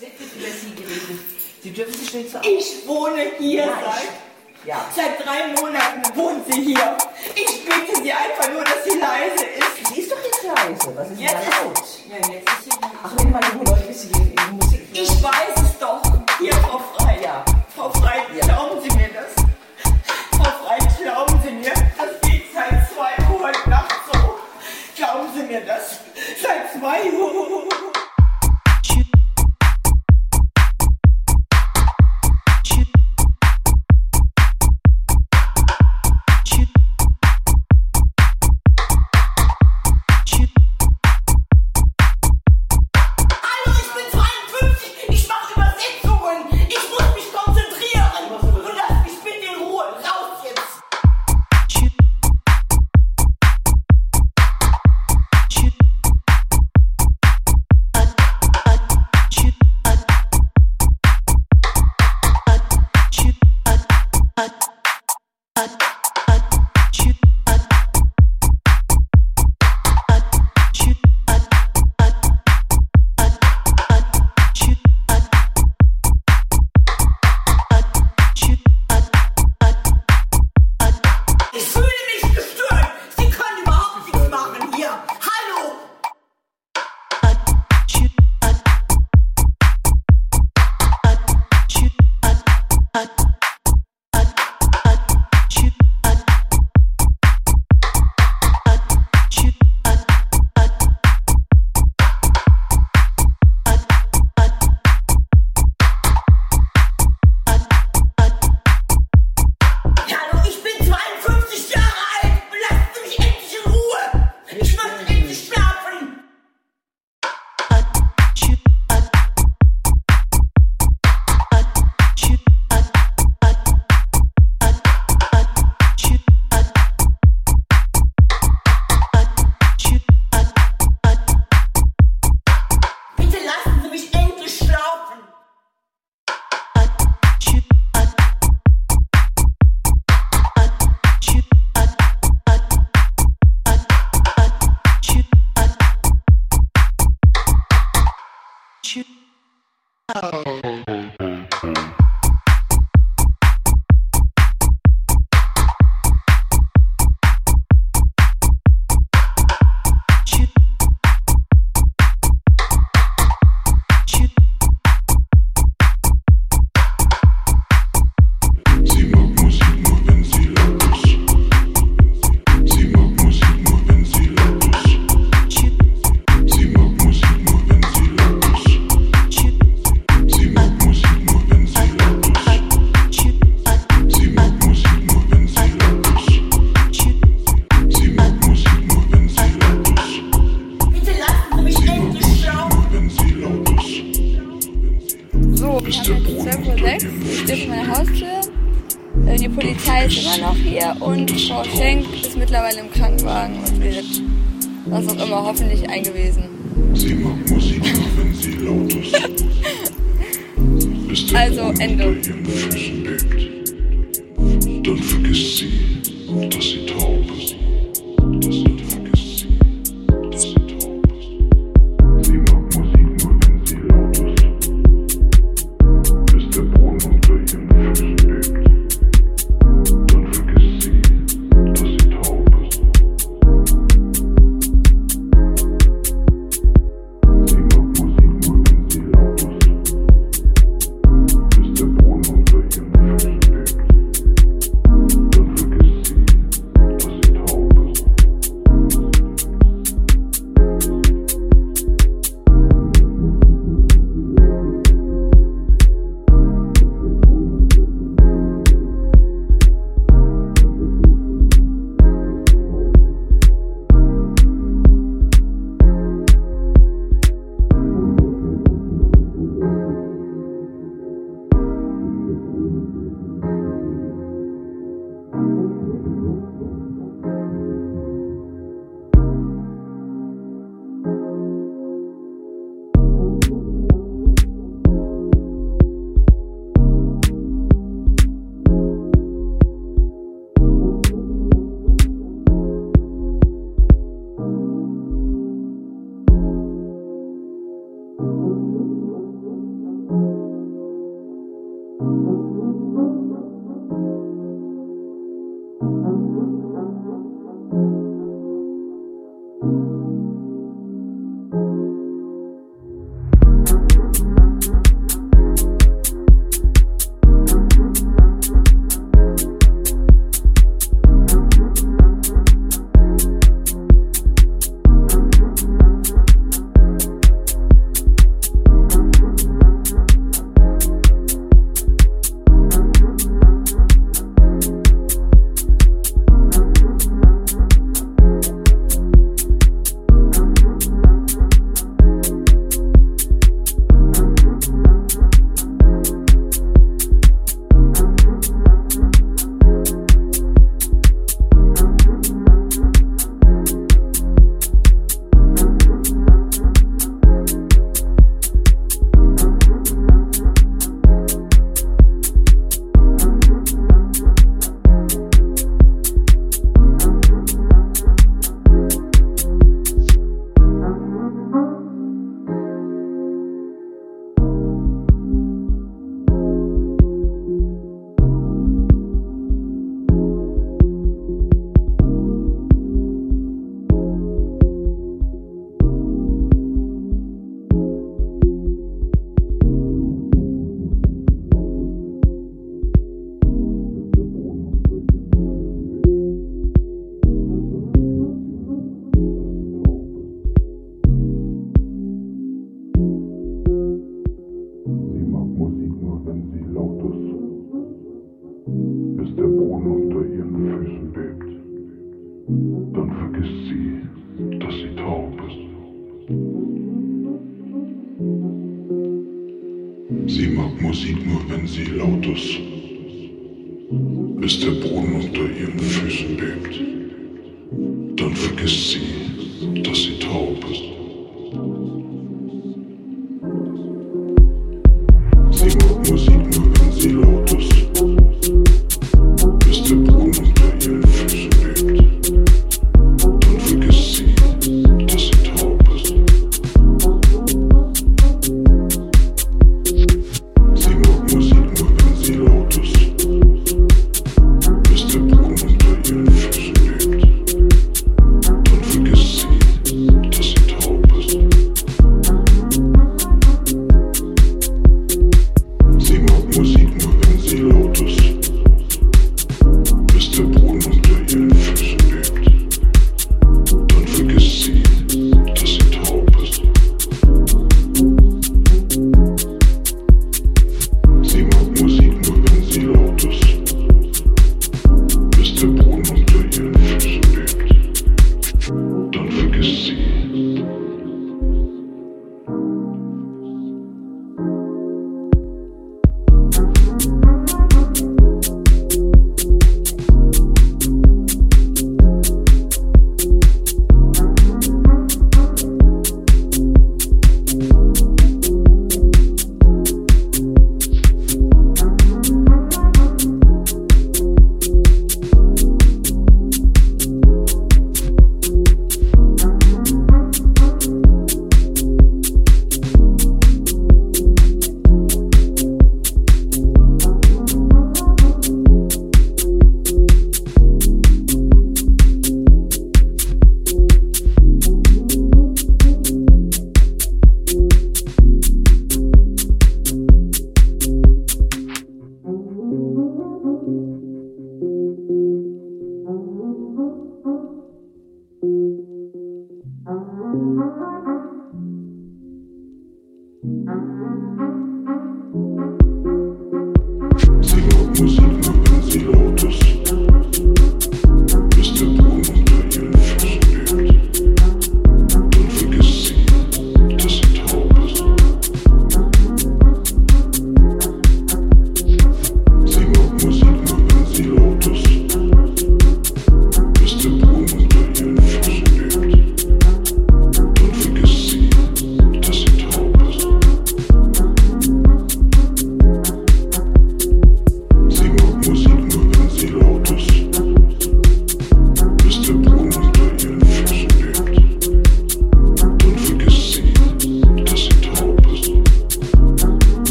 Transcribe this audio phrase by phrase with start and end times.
[0.00, 1.20] wirklich über Sie geredet.
[1.62, 2.44] Sie dürfen sich nicht so auf.
[2.46, 4.90] Ich wohne hier ja, seit, ja.
[4.96, 6.96] seit drei Monaten wohnt sie hier.
[7.34, 9.94] Ich bitte Sie einfach nur, dass sie leise ist.
[9.94, 10.96] Sie ist doch jetzt leise.
[10.96, 11.84] Was ist jetzt denn laut?
[12.08, 12.70] Ja, jetzt ist sie
[13.02, 14.80] Ach, wenn meine Ruhe ein bisschen in, in Musik.
[14.92, 16.02] Ich weiß es doch.
[16.38, 17.18] Hier, Frau Frei.
[17.22, 17.44] Ja.
[17.76, 18.44] Frau Frei, ja.
[18.46, 19.44] glauben Sie mir das?
[20.30, 24.36] Frau Frei, glauben Sie mir, das geht seit zwei Uhr heute Nacht so.
[24.96, 26.00] Glauben Sie mir das?
[26.40, 27.99] Seit zwei Uhr.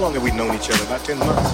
[0.00, 0.82] Long have we known each other?
[0.84, 1.49] About 10 months?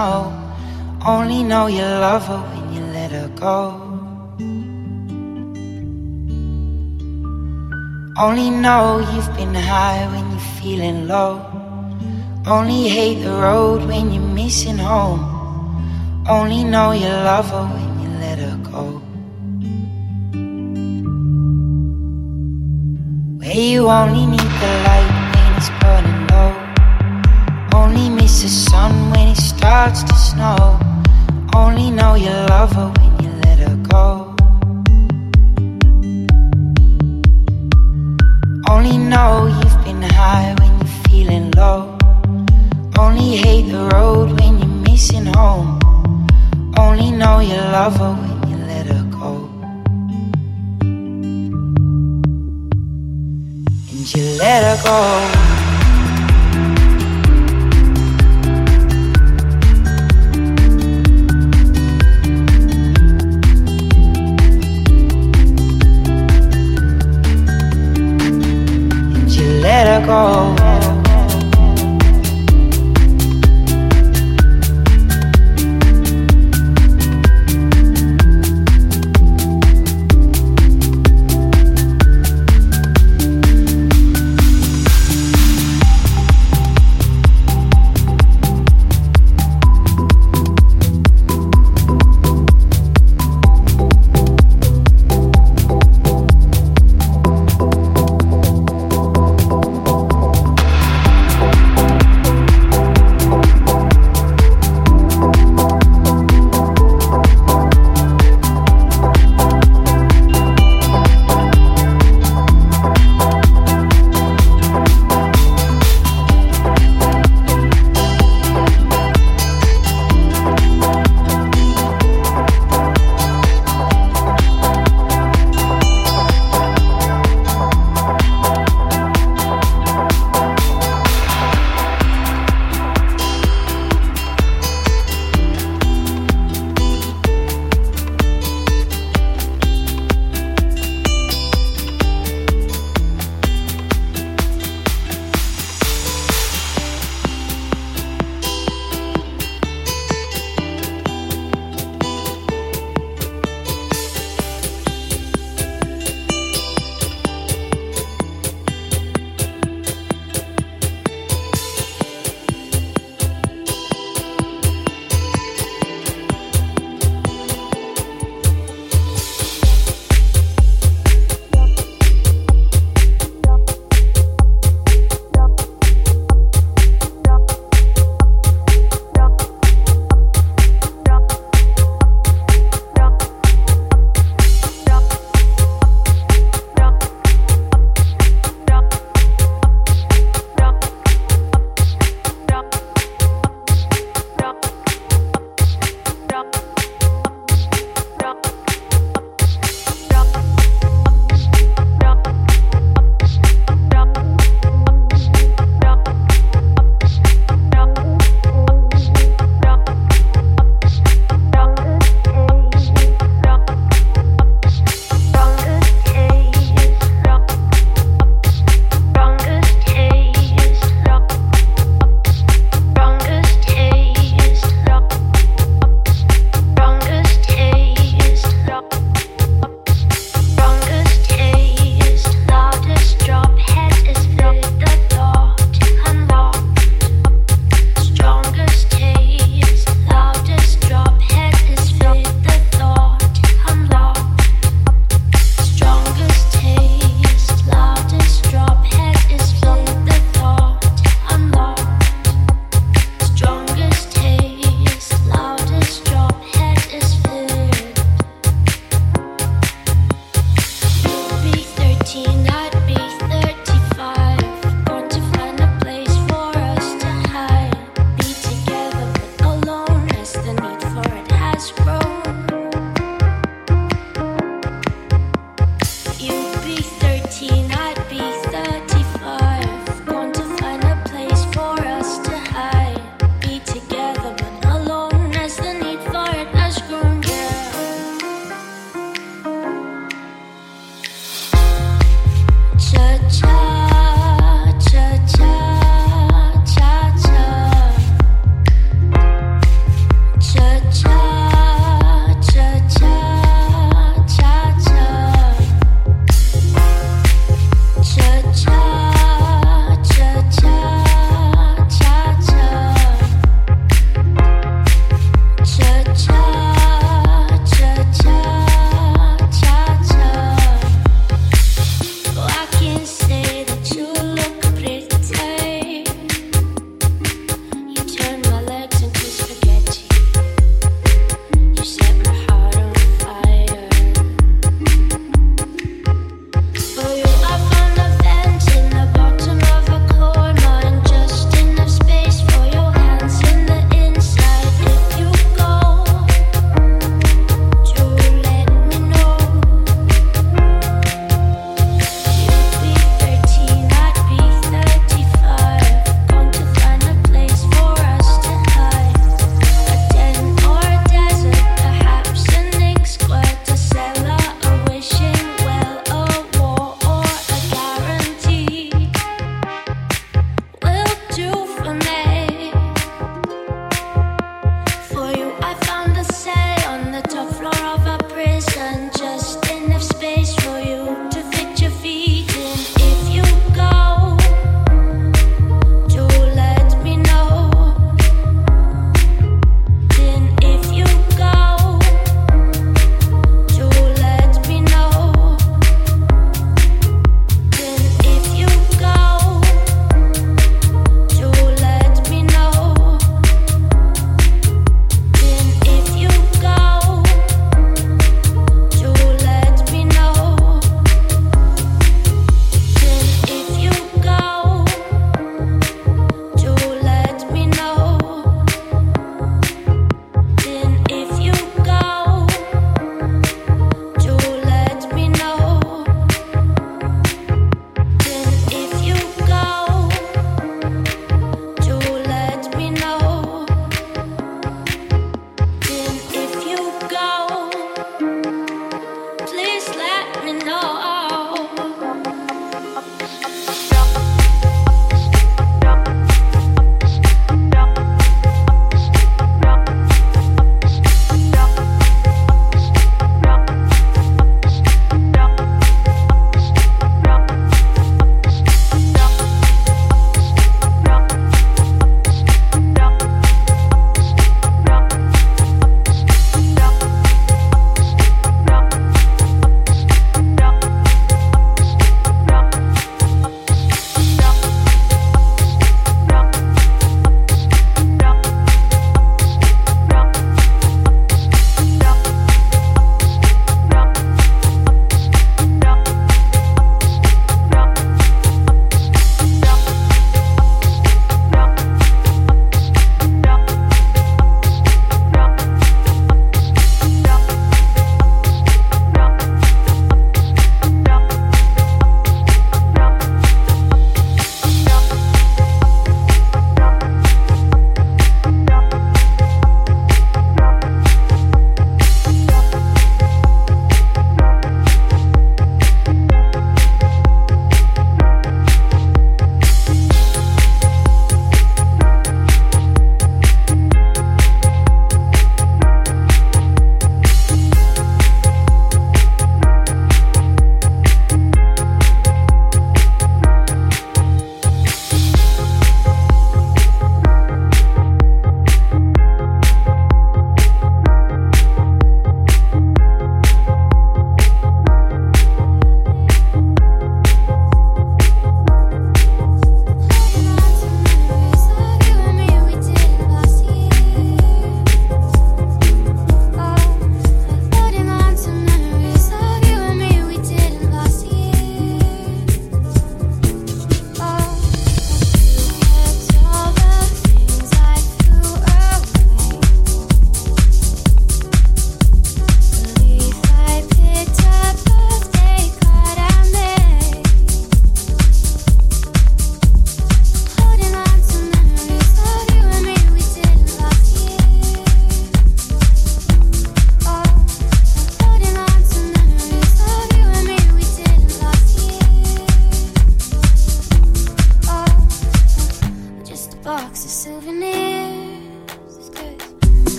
[0.00, 0.32] Snow.
[1.06, 3.58] Only know you love her when you let her go.
[8.24, 11.34] Only know you've been high when you're feeling low.
[12.46, 15.22] Only hate the road when you're missing home.
[16.28, 18.84] Only know you love her when you let her go.
[23.40, 25.09] Where you only need the light
[29.80, 30.78] it starts to snow.
[31.54, 33.09] Only know you love her